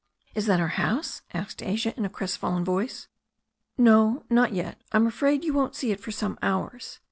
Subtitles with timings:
[0.33, 3.07] "Is that our house?" asked Asia, in a crestfallen voice.
[3.77, 4.81] "No, not yet.
[4.91, 6.99] I'm afraid you won't see it for some hours.'